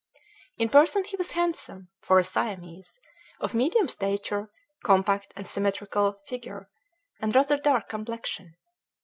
In 0.57 0.69
person 0.69 1.03
he 1.03 1.15
was 1.15 1.33
handsome, 1.33 1.89
for 2.01 2.17
a 2.17 2.23
Siamese; 2.23 2.99
of 3.39 3.53
medium 3.53 3.87
stature, 3.87 4.49
compact 4.83 5.31
and 5.35 5.45
symmetrical 5.45 6.13
figure, 6.25 6.71
and 7.19 7.35
rather 7.35 7.55
dark 7.55 7.89
complexion. 7.89 8.55